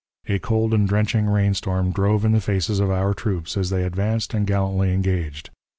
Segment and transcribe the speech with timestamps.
[0.25, 3.83] A cold and drenching rain storm drove in the faces of our troops as they
[3.83, 5.51] advanced and gallantly engaged.